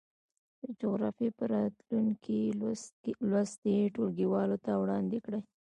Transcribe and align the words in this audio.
د 0.61 0.63
جغرافيې 0.79 1.29
په 1.37 1.43
راتلونکي 1.53 2.39
لوست 3.29 3.61
یې 3.73 3.91
ټولګیوالو 3.95 4.57
ته 4.65 4.71
وړاندې 4.83 5.17
کړئ. 5.25 5.41